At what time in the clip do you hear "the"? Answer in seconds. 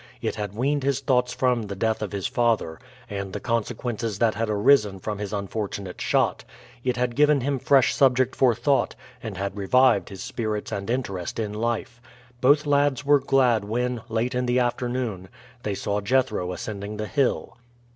1.67-1.75, 3.33-3.39, 14.47-14.57, 16.97-17.05